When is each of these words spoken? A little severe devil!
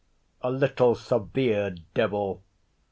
A 0.41 0.49
little 0.49 0.95
severe 0.95 1.75
devil! 1.93 2.41